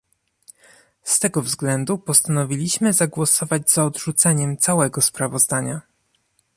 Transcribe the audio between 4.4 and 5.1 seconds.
całego